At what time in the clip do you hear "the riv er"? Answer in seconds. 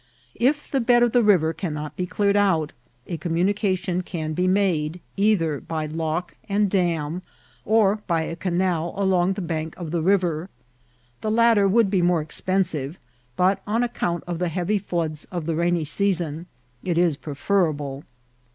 9.91-10.49